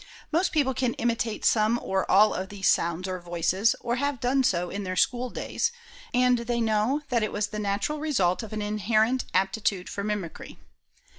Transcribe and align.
Most 0.31 0.51
people 0.51 0.73
can 0.73 0.95
imitate 0.95 1.45
some 1.45 1.77
or 1.79 2.09
all 2.09 2.33
of 2.33 2.49
these 2.49 2.67
sounds 2.67 3.07
or 3.07 3.19
voices, 3.19 3.75
or 3.81 3.97
have 3.97 4.19
done 4.19 4.43
so 4.43 4.71
in 4.71 4.83
their 4.83 4.95
schooldays; 4.95 5.71
and 6.11 6.39
they 6.39 6.59
know 6.59 7.01
that 7.09 7.21
it 7.21 7.31
was 7.31 7.49
the 7.49 7.59
natural 7.59 7.99
result 7.99 8.41
of 8.41 8.51
an 8.51 8.63
inherent 8.63 9.25
aptitude 9.35 9.87
for 9.89 10.03
mimicry. 10.03 10.57